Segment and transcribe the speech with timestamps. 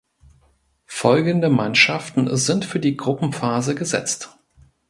[0.87, 4.35] Folgende Mannschaften sind für die Gruppenphase gesetzt.